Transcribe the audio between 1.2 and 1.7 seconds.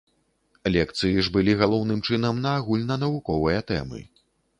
ж былі,